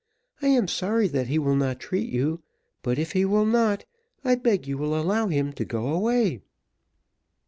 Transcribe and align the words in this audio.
I 0.41 0.47
am 0.47 0.67
sorry 0.67 1.07
that 1.09 1.27
he 1.27 1.37
will 1.37 1.55
not 1.55 1.79
treat 1.79 2.09
you; 2.09 2.41
but 2.81 2.97
if 2.97 3.11
he 3.11 3.23
will 3.23 3.45
not, 3.45 3.85
I 4.23 4.33
beg 4.33 4.65
you 4.67 4.75
will 4.79 4.99
allow 4.99 5.27
him 5.27 5.53
to 5.53 5.63
go 5.63 5.89
away." 5.89 6.41